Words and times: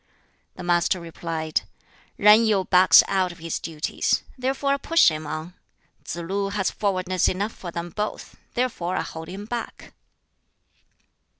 The 0.55 0.63
Master 0.63 0.99
replied, 0.99 1.61
"Yen 2.17 2.43
Yu 2.43 2.65
backs 2.65 3.03
out 3.07 3.31
of 3.31 3.37
his 3.37 3.59
duties; 3.59 4.23
therefore 4.35 4.71
I 4.73 4.77
push 4.77 5.09
him 5.09 5.27
on. 5.27 5.53
Tsz 6.05 6.15
lu 6.15 6.49
has 6.49 6.71
forwardness 6.71 7.29
enough 7.29 7.53
for 7.53 7.69
them 7.69 7.91
both; 7.91 8.35
therefore 8.55 8.95
I 8.95 9.01
hold 9.03 9.27
him 9.27 9.45
back." 9.45 9.93